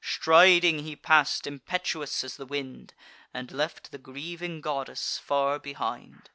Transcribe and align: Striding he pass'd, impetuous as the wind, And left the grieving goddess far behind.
Striding 0.03 0.79
he 0.79 0.95
pass'd, 0.95 1.45
impetuous 1.45 2.23
as 2.23 2.35
the 2.35 2.45
wind, 2.47 2.95
And 3.35 3.51
left 3.51 3.91
the 3.91 3.99
grieving 3.99 4.59
goddess 4.59 5.19
far 5.19 5.59
behind. 5.59 6.27